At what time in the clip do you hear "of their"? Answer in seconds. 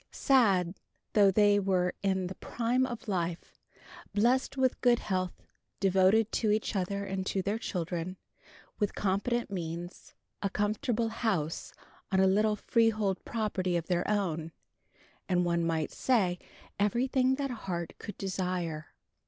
13.77-14.09